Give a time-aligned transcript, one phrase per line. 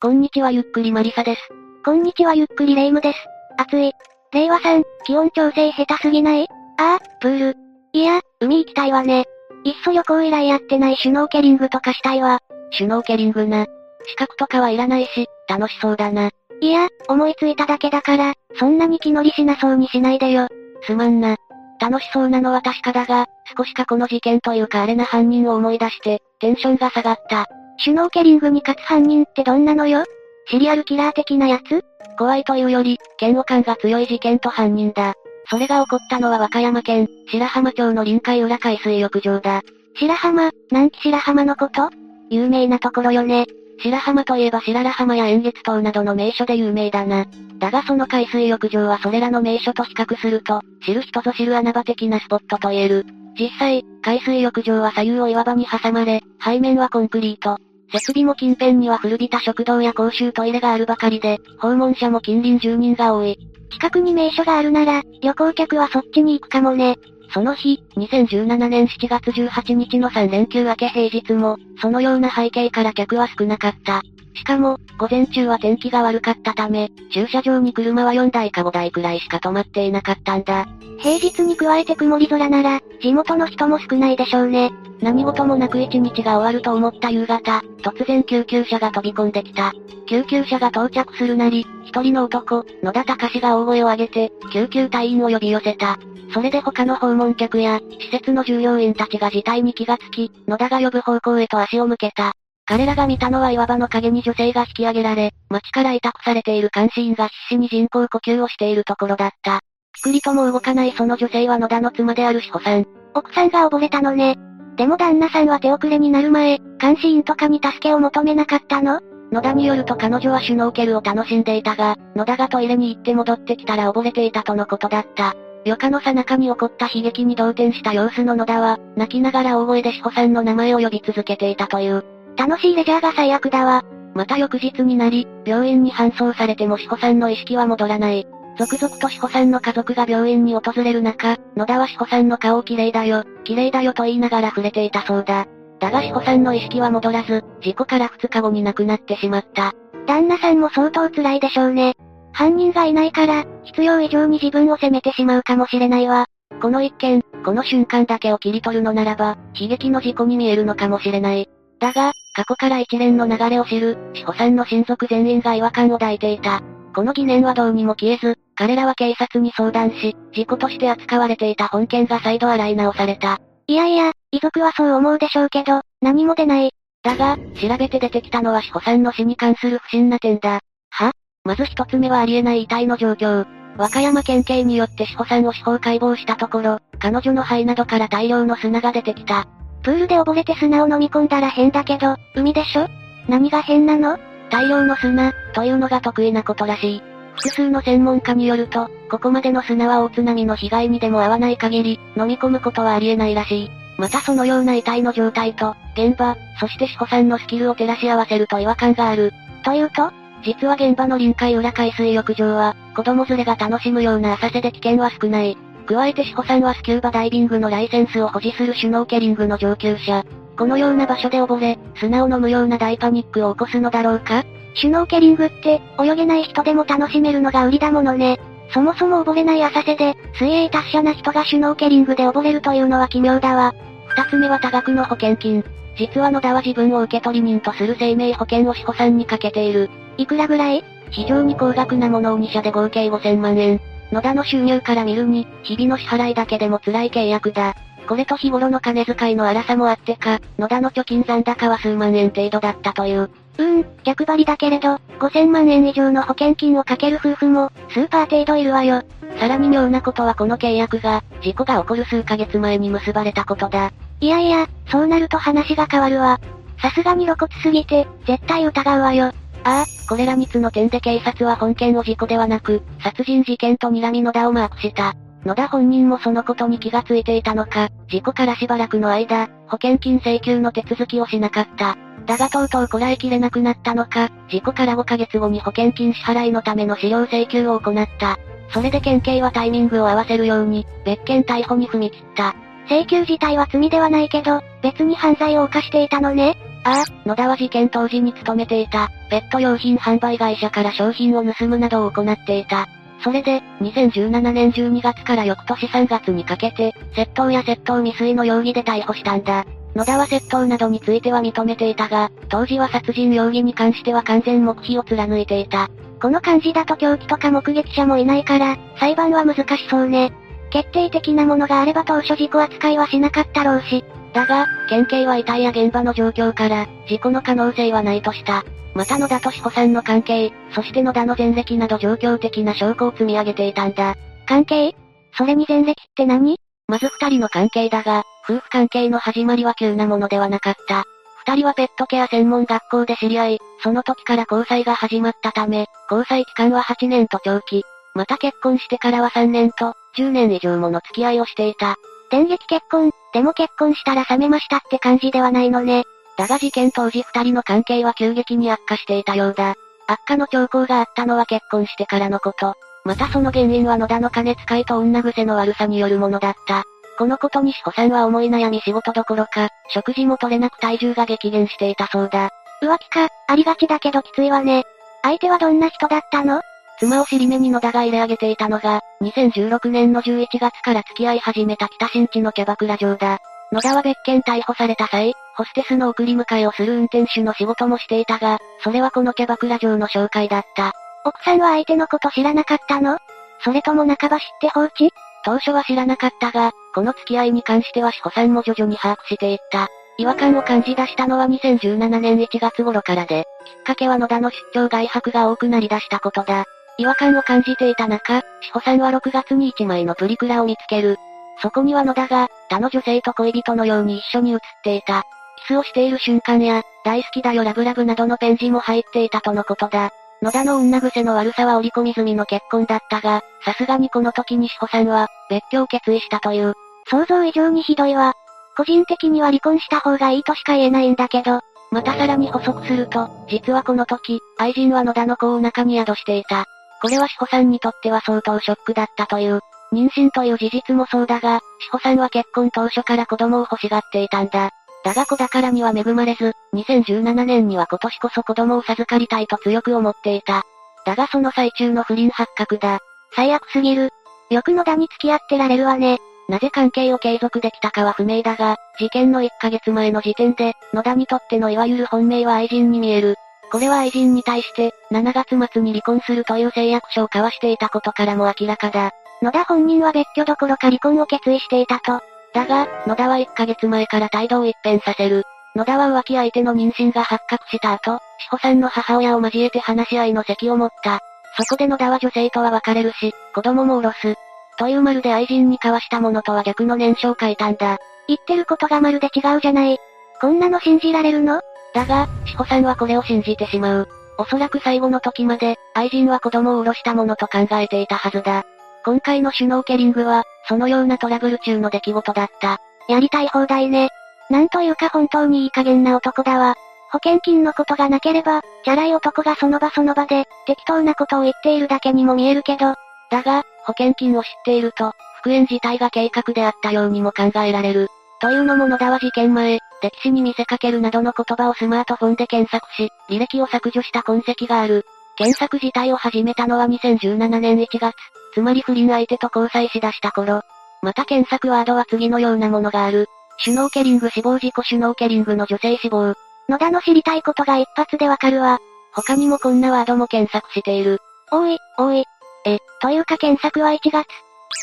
[0.00, 1.40] こんにちはゆっくりマリサです。
[1.84, 3.18] こんにちはゆっくりレイムです。
[3.56, 3.92] 暑い。
[4.32, 6.46] 令和さん、気温調整下手すぎない？
[6.78, 7.56] ああ、プール。
[7.92, 9.24] いや、海行きたいわね。
[9.64, 12.38] いっそ旅行以来やってないシュノーケリングとかしたいわ。
[12.70, 13.66] シュノーケリングな。
[14.06, 16.30] 資格とかはいらないし、楽しそうだな。
[16.60, 20.46] いや、思いついただけだから、そんなに気乗りしなそうにしないでよ。
[20.82, 21.38] すまんな。
[21.80, 23.26] 楽しそうなのは確かだが、
[23.56, 27.48] 少し過去の事件というかあれな犯人を思い出して、テンションが下がった。
[27.80, 30.04] シュノーケリングに勝つ犯人ってどんなのよ？
[30.50, 31.84] シリアルキラー的なやつ？
[32.18, 35.14] 怖いというより、嫌悪感が強い事件と犯人だ。
[35.48, 39.62] それが起こったのは和歌山県、白浜町の臨海浦海水浴場だ。
[39.94, 41.90] 白浜、南紀白浜のこと？
[42.30, 43.46] 有名なところよね。
[43.80, 47.26] 白浜といえば白良浜や円月島などの名所で有名だな。
[47.58, 53.06] だがその海水浴場はそれらの名所と比較すると、知る人ぞ知る穴場的なスポットと言える。
[53.38, 57.56] 実際、海水浴場は左右を岩場に挟まれ、背面はコンクリート。
[57.90, 63.38] 設備も近辺には古びた食堂や公衆トイレがあるばかりで、訪問者も近隣住人が多い。
[63.70, 66.96] 近くに名所があるなら、旅行客はそっちに行くかもね。
[67.30, 74.02] その日、2017年7月18日の3連休明け平日も、そのような背景から客は少なかった。
[74.34, 80.66] しかも、午前中は天気が悪かったため、駐車場に車は4台か5台くらいしか止まっていなかったんだ。
[80.98, 84.70] 平日に加えて曇り空なら、地元の人も少ないでしょうね。
[85.00, 89.72] 何事もなく一日が終わると思った夕方、突然救急車が飛び込んできた。
[90.06, 95.98] 救急車が到着するなり、一人の男、野田隆が大声を上げて、救急隊員を呼び寄せた。
[96.34, 102.32] それで他の訪問客や、施設の従業員たちが事態に気がつき、野田が呼ぶ方向へと足を向けた。
[102.66, 109.60] 彼らが見たのは岩場の影に女性が引き上げられ、街から委託されている監視員が必死に人工呼吸をしているところだった。
[109.94, 112.84] ピクリとも動かないその女性は野田の妻である志保さん。
[113.14, 114.36] 奥さんが溺れたのね。
[114.76, 119.00] でも旦那さんは手遅れになる前、監視員とかに助けを求めなかったの？
[119.30, 125.34] 野田によると彼女はシュノーケルを楽しんでいたが、野田がトイレに行って戻ってきたら溺れていたとのことだった。
[125.66, 132.04] 余暇の最中に起こった悲劇に動転した様子の野田は、泣きながら大声で志保さんの名前を呼び続けていたという。
[132.36, 133.82] 楽しいレジャーが最悪だわ。
[134.14, 138.26] また翌日になり、病院に搬送されても志保さんの意識は戻らない。
[138.58, 145.46] 続々と志保さんの家族が病院に訪れる中、野田は志保さんの顔を綺麗だよ、綺麗だよと言いながら触れていたそうだ。
[145.80, 149.74] だが志保さんの意識は戻らず、事故から2日後に亡くなってしまった。
[150.06, 151.94] 旦那さんも相当辛いでしょうね。
[152.32, 156.26] 犯人がいないから、必要以上に自分を責めてしまうかもしれないわ。
[156.60, 161.48] この一件、この瞬間だけを切り取るのならば、悲劇の事故に見えるのかもしれない。
[161.78, 166.62] だが、過去から一連の流れを知る、志保さんの親族全員が違和感を抱いていた。
[166.94, 173.38] この疑念はどうにも消えず、彼らは警察に相談し、事故として扱われていた本件が再度洗い直された。
[173.66, 176.70] いやいや、遺族はそう思うでしょうけど、何も出ない。
[177.02, 180.60] だが、調べて出てきたのは志保さんの死に関する不審な点だ。
[180.90, 181.12] は？
[181.44, 183.46] まず一つ目はありえない遺体の状況。
[183.78, 189.46] 和歌山県警によって志保さんを司法解剖したところ、彼女の肺などから大量の砂が出てきた。
[189.82, 192.88] プールで溺れて砂を飲み込んだら変だけど、海でしょ？
[193.28, 194.18] 何が変なの？
[194.50, 197.02] 大量の砂、というのが得意なことらしい。
[197.36, 203.70] 複数の専門家によると、ここまでの砂は大津波の被害にでも合わない限り、飲み込むことはありえないらしい。
[203.98, 209.32] またそのような遺体の状態と、現場、そして志保さんのスキルを照らし合わせると違和感がある。
[209.64, 210.12] というと
[210.44, 215.58] 実は現場の臨海浦海水浴場は、子供連れが楽しむような浅瀬で危険は少ない。
[215.86, 220.24] 加えて志保さんはスキューバダイビングのライセンスを保持するシュノーケリングの上級者。
[220.56, 224.44] このような場所で溺れ、砂を飲むような大パニックを起こすのだろうか？
[224.74, 228.38] シュノーケリングって、泳げない人でも楽しめるのが売りだものね。
[228.70, 233.74] そもそも溺れない浅瀬で、水泳達者な人がシュノーケリングで溺れるというのは奇妙だわ。
[234.08, 235.64] 二つ目は多額の保険金。
[235.96, 239.90] 実は野田は自分を受取人とする生命保険を志保さんにかけている。
[240.16, 240.84] いくらぐらい？
[241.10, 243.80] 非常に高額なものを2社で合計5000万円。
[244.12, 247.74] 野田の収入から見るに、日々の支払いだけでも辛い契約だ。
[248.08, 253.30] これと日頃の金遣いの荒さもあってか、野田の貯金残高は数万円程度だったという。
[253.58, 259.02] うーん、逆張りだけれど、5000万円以上の保険金をかける夫婦も、スーパー程度いるわよ。
[259.38, 263.92] さらに妙なことはこの契約が、事故が起こる数ヶ月前に結ばれたことだ。
[264.20, 266.40] いやいや、そうなると話が変わるわ。
[266.80, 269.32] さすがに露骨すぎて、絶対疑うわよ。
[269.64, 275.14] ああ、これら3つの点で警察は本件を事故ではなく、殺人事件と睨み野田をマークした。
[275.48, 281.96] 野田本人もそのことに気がついていたのか、事故からしばらくの間、保険金請求の手続きをしなかった。
[282.26, 288.38] だがとうとうこらえきれなくなったのか、事故から5ヶ月後に保険金支払いのための資料請求を行った。
[288.74, 292.54] それで県警はタイミングを合わせるように、別件逮捕に踏み切った。
[292.90, 296.58] 請求自体は罪ではないけど、別に犯罪を犯していたのね。
[296.84, 302.86] ああ、野田は事件当時に勤めていた、ペット用品販売会社から商品を盗むなどを行っていた。
[303.22, 309.66] それで、2017年12月から翌年3月にかけて、窃盗や窃盗未遂の容疑で逮捕したんだ。
[309.94, 315.88] 野田は窃盗などについては認めていたが、当時は殺人容疑に関しては完全黙秘を貫いていた。
[316.20, 320.32] この感じだと凶器とか目撃者もいないから、裁判は難しそうね。
[320.70, 324.04] 決定的なものがあれば当初事故扱いはしなかったろうし。
[324.38, 328.64] だが、県警は遺体や現場の状況から、事故の可能性はないとした。
[328.94, 334.14] また野田と志保さんの関係、そして野田の前歴など状況的な証拠を積み上げていたんだ。
[334.46, 334.94] 関係？
[335.36, 336.60] それに前歴って何？
[336.86, 341.02] まず二人の関係だが、夫婦関係の始まりは急なものではなかった。
[341.44, 347.82] 二人はペットケア専門学校で知り合い、その時から交際が始まったため、交際期間は8年と長期。
[348.14, 351.96] また結婚してからは3年と、10年以上もの付き合いをしていた。
[352.30, 356.04] 電撃結婚、でも結婚したら冷めましたって感じではないのね。
[356.36, 359.74] だが事件当時二人の関係は急激に悪化していたようだ。
[360.06, 362.74] 悪化の兆候があったのは結婚してからのこと。
[363.04, 366.84] またその原因は野田の金使いと女癖の悪さによるものだった。
[367.18, 372.50] このことに志保さんは思い悩み仕事どころか、食事も取れなく体重が激減していたそうだ。
[372.80, 374.84] 浮気か、ありがちだけどきついわね。
[375.22, 376.60] 相手はどんな人だったの？
[376.98, 383.38] 妻を尻目に野田が入れ上げていたのが、2016年の11月から付き合い始めた北新地のキャバクラ場だ。
[383.70, 390.92] 野田は別件逮捕された際、ホステスの送り迎えをする運転手の仕事もしていたが、それはこのキャバクラ場の紹介だった。
[391.24, 393.18] 奥さんは相手のこと知らなかったの？
[393.62, 395.10] それとも半ば知って放置？
[395.44, 399.88] 当初は知らなかったが、この付き合いに関しては志保さんも徐々に把握していった。
[400.18, 406.64] 違和感を感じ出したのは2017年1月頃からで、きっかけは野田の出張外泊が多くなり出したことだ。
[406.98, 411.16] 違和感を感じていた中、志保さんは6月に1枚のプリクラを見つける。
[411.62, 415.22] そこには野田が、他の女性と恋人のように一緒に写っていた。
[415.60, 420.10] キスをしている瞬間や、大好きだよラブラブなどのペン字も入っていたとのことだ。
[420.42, 426.74] 野田の女癖の悪さは織り込み済みの結婚だったが、さすがにこの時に志保さんは、別居を決意したという。
[427.08, 428.34] 想像以上にひどいわ。
[428.76, 431.60] 個人的には離婚した方がいいとしか言えないんだけど。
[431.90, 436.66] またさらに補足すると、実はこの時、愛人は野田の子を中に宿していた。
[437.00, 439.60] これは志保さんにとっては相当ショックだったという。
[439.92, 444.70] 妊娠という事実もそうだが、志保さんは結婚当初から子供を欲しがっていたんだ。
[445.04, 450.64] だが子宝には恵まれず、2017年には今年こそ子供を授かりたいと強く思っていた。
[451.06, 452.98] だがその最中の不倫発覚だ。
[453.34, 454.10] 最悪すぎる。
[454.50, 456.18] よく野田に付き合ってられるわね。
[456.48, 463.36] なぜ関係を継続できたかは不明だが、事件の1ヶ月前の時点で、野田にとってのいわゆる本命は愛人に見える。
[463.70, 469.12] これは愛人に対して、7月末に離婚するという誓約書を交わしていたことからも明らかだ。
[469.42, 472.20] 野田本人は別居どころか離婚を決意していたと。
[472.54, 475.44] だが、野田は1ヶ月前から態度を一変させる。
[475.76, 481.20] 野田は浮気相手の妊娠が発覚した後、志保さんの母親を交えて話し合いの席を持った。
[481.58, 484.34] そこで野田は女性とは別れるし、子供も下ろす。
[484.78, 487.98] というまるで愛人に交わしたものとは逆の念書を書いたんだ。
[488.28, 489.98] 言ってることがまるで違うじゃない。
[490.40, 491.60] こんなの信じられるの？
[491.94, 494.08] だが、志保さんはこれを信じてしまう。
[494.38, 498.64] おそらく最後の時まで、愛人は子供を下ろしたものと考えていたはずだ。
[499.04, 502.78] 今回のシュノーケリングは、そのようなトラブル中の出来事だった。
[503.08, 504.10] やりたい放題ね。
[504.50, 506.74] なんというか本当にいい加減な男だわ。
[507.10, 512.94] 保険金のことがなければ、チャラい男がその場その場で、適当なことを言っているだけにも見えるけど。
[513.30, 518.08] だが、保険金を知っていると、復縁自体が計画であったようにも考えられる。
[518.40, 525.04] というのも野田は事件前、歴史に見せかけるなどの言葉をスマートフォンで検索し、履歴を削除した痕跡がある。
[525.36, 528.14] 検索自体を始めたのは2017年1月、
[528.54, 530.62] つまり不倫相手と交際しだした頃。
[531.02, 533.26] また検索ワードは次のようなものがある。
[533.58, 536.34] シュノーケリング死亡事故シュノーケリングの女性死亡。
[536.68, 538.78] 野田の知りたいことが一発でわかるわ。
[539.12, 541.20] 他にもこんなワードも検索している。
[541.50, 542.24] おい、おい。
[542.66, 544.26] え、というか検索は1月。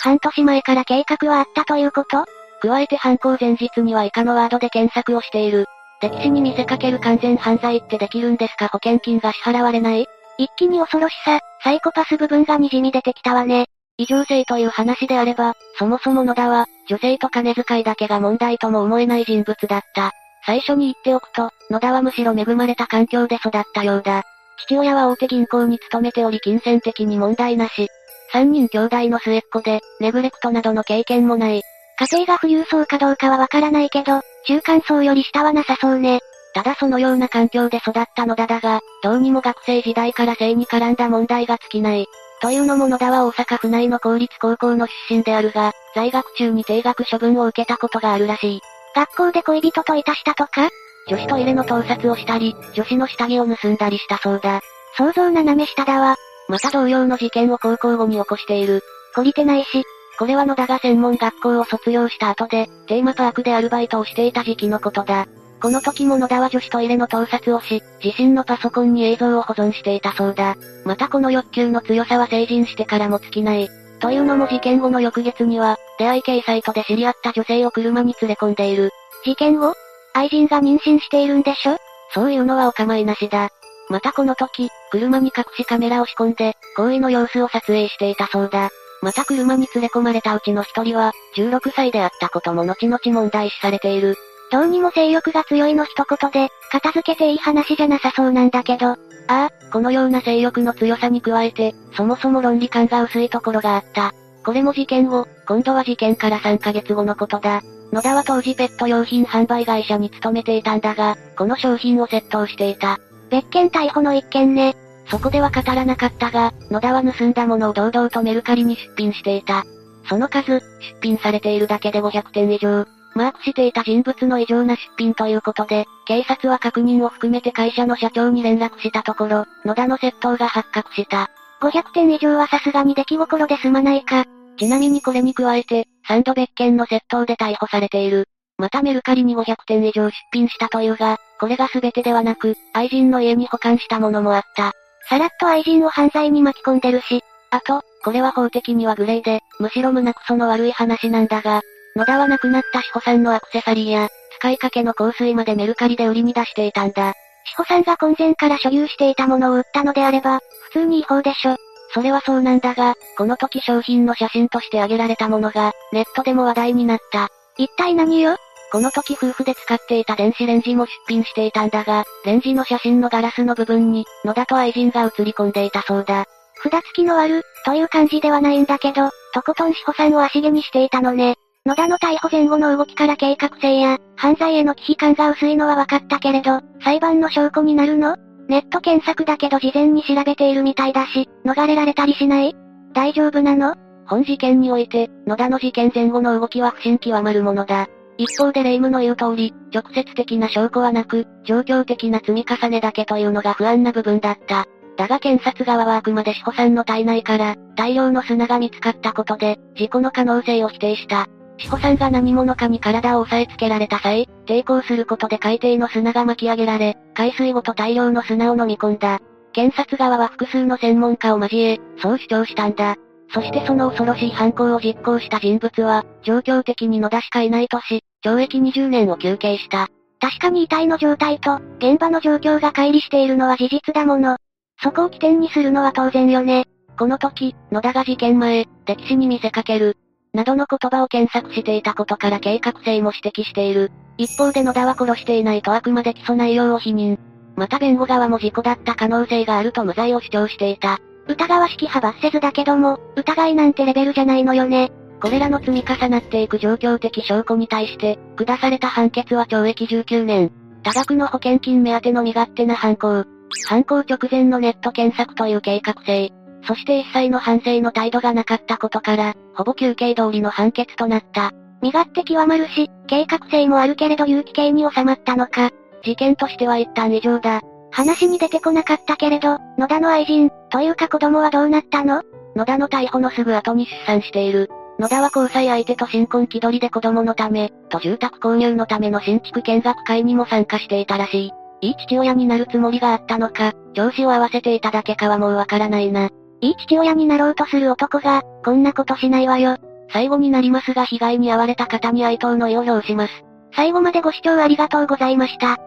[0.01, 2.25] 半年前から計画はあったということ？
[2.65, 5.65] 加えて犯行前日には以下のワードで検索をしている。
[6.01, 8.67] 歴史に見せかける完全犯罪ってできるんですか？
[8.67, 10.05] 保険金が支払われない？
[10.37, 13.67] 一気に恐ろしさ、サイコパス部分が滲み出てきたわね。
[13.97, 20.11] 異常性という話であれば、そもそも野田は、女性と金遣いだけが問題とも思えない人物だった。
[20.45, 24.23] 最初に言っておくと、野田はむしろ恵まれた環境で育ったようだ。
[24.65, 27.87] 父親は大手銀行に勤めており金銭的に問題なし。
[28.33, 31.61] 三人兄弟の末っ子で、ネグレクトなどの経験もない。
[31.99, 36.19] 家庭が富裕層かどうかはわからないけど、中間層より下はなさそうね。
[36.53, 42.05] ただそのような環境で育った野田だが、どうにも学生時代から性に絡んだ問題が尽きない。
[42.41, 48.61] というのも野田は大阪府内の公立高校の出身であるが、在学中に定額処分を受けたことがあるらしい。
[48.93, 50.69] 学校で恋人といたしたとか？
[51.07, 54.61] 女子トイレの盗撮をしたり、女子の下着を盗んだりしたそうだ。
[54.97, 56.15] 想像斜め下だわ。
[56.47, 58.81] また同様の事件を高校後に起こしている。
[59.15, 59.83] 懲りてないし、
[60.17, 65.27] これは野田が専門学校を卒業した後で、テーマパークでアルバイトをしていた時期のことだ。
[65.61, 70.55] この時も野田は女子トイレの盗撮をし、自身のパソコンに映像を保存していたそうだ。
[70.85, 73.69] またこの欲求の強さは成人してからも尽きない。
[73.99, 78.91] というのも事件後の翌月には、出会い系サイトで知り合った女性を車に連れ込んでいる。
[79.23, 79.73] 事件後？
[80.13, 81.77] 愛人が妊娠しているんでしょ？
[82.13, 83.49] そういうのはお構いなしだ。
[83.89, 88.69] またこの時、車に隠しカメラを仕込んで、行為の様子を撮影していたそうだ。
[89.05, 94.15] また車に連れ込まれたうちの一人は、16歳であったことも後々問題視されている。
[94.51, 98.87] どうにも性欲が強いの一言で、片付けていい話じゃなさそうなんだけど。
[98.87, 98.97] あ
[99.27, 104.15] あ、このような性欲の強さに加えて、そもそも論理感が薄いところがあった。
[104.43, 107.61] これも事件後、今度は事件から3ヶ月後のことだ。
[107.93, 112.97] 野田は当時ペット用品販売会社に勤めていたんだが、この商品を窃盗していた。
[113.29, 114.75] 別件逮捕の一件ね。
[115.07, 119.63] そこでは語らなかったが、野田は盗んだものを堂々とメルカリに出品していた。
[120.07, 120.63] その数、出
[121.01, 122.85] 品されているだけで500点以上。
[123.15, 131.29] マークしていた人物の異常な出品ということで、警察は確認を含めて会社の社長に連絡したところ、野田の窃盗が発覚した。
[131.61, 134.25] 500点以上はさすがに出来心で済まないか。
[134.57, 138.27] ちなみにこれに加えて、3度別件の窃盗で逮捕されている。
[138.57, 144.73] またメルカリに500点以上出品したというが、これが全てではなく、愛人の家に保管したものもあった。
[145.09, 147.21] さらっと愛人を犯罪に巻き込んでるし。
[147.51, 151.61] あと、これは法的にはグレーで、むしろ胸くその悪い話なんだが、
[151.95, 157.13] 野田は亡くなった志保さんのアクセサリーや、使いかけの香水までメルカリで売りに出していたんだ。
[157.45, 160.39] 志保さんが婚前から所有していたものを売ったのであれば、
[160.71, 161.55] 普通に違法でしょ。
[161.93, 167.29] それはそうなんだが、この時商品の写真として挙げられたものが、ネットでも話題になった。
[167.57, 168.35] 一体何よ？
[168.71, 176.25] この時夫婦で使っていた電子レンジも出品していたんだが、レンジの写真のガラスの部分に、野田と愛人が映り込んでいたそうだ。
[176.63, 181.35] 札付きの悪、という感じではないんだけど、とことん志保さんを足毛にしていたのね。
[181.65, 188.17] 野田の逮捕前後の動きから計画性や、犯罪への危機感が薄いのは分かったけれど、裁判の証拠になるの？
[188.47, 192.55] ネット検索だけど事前に調べているみたいだし、逃れられたりしない？
[192.93, 193.75] 大丈夫なの？
[194.05, 197.87] 本事件において、野田の事件前後の動きは不審極まるものだ。
[198.17, 204.65] 一方で霊夢の言う通り、直接的な証拠はなく、状況的な積み重ねだけというのが不安な部分だった。
[204.97, 211.27] だが検察側はあくまで志保さんの体内から、大量の砂が見つかったことで、事故の可能性を否定した。
[211.57, 219.19] 志保さんが何者かに体を押さえつけられた際、抵抗することで海底の砂が巻き上げられ、海水ごと大量の砂を飲み込んだ。
[219.51, 222.95] 検察側は複数の専門家を交え、そう主張したんだ。
[223.29, 229.87] そしてその恐ろしい犯行を実行した人物は、状況的に野田しかいないとし、懲役20年を求刑した。
[230.19, 234.37] 確かに遺体の状態と、現場の状況が乖離しているのは事実だもの。
[234.81, 236.65] そこを起点にするのは当然よね。
[236.97, 239.97] この時、野田が事件前、歴史に見せかける、
[240.35, 243.91] などの言葉を検索していたことから計画性も指摘している。
[244.17, 247.17] 一方で野田は殺していないとあくまで起訴内容を否認。
[247.55, 250.99] また弁護側も事故だった可能性があると無罪を主張していた。
[251.27, 254.91] 疑わしき派罰せずだけども、疑いなんてレベルじゃないのよね。
[255.21, 260.51] これらの積み重なっていく状況的証拠に対して、下された判決は懲役19年。
[260.83, 263.23] 多額の保険金目当ての身勝手な犯行。
[263.67, 266.31] 犯行直前のネット検索という計画性。
[266.67, 271.51] そして一切の反省の態度がなかったことから、ほぼ休憩通りの判決となった。
[271.81, 275.71] 身勝手極まるし、計画性もあるけれど有期刑に収まったのか。
[276.03, 277.61] 事件としては一旦異常だ。
[277.95, 282.23] 話に出てこなかったけれど、野田の愛人、というか子供はどうなったの？
[282.53, 284.69] 野田の逮捕のすぐ後に出産している。
[284.99, 291.87] 野田は交際相手と新婚気取りで子供のため、と住宅購入のための新築見学会にも参加していたらしい。
[291.87, 296.29] いい父親になるつもりがあったのか、調子を合わせていただけかはもうわからないな。
[296.59, 299.77] いい父親になろうとする男が、こんなことしないわよ。
[300.11, 303.45] 最後になりますが被害に遭われた方に哀悼の意を表します。
[303.73, 305.77] 最後までご視聴ありがとうございました。